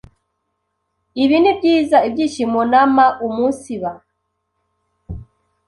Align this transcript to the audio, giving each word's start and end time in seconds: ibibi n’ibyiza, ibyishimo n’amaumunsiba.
ibibi 1.13 1.37
n’ibyiza, 1.43 1.97
ibyishimo 2.07 2.59
n’amaumunsiba. 2.71 3.91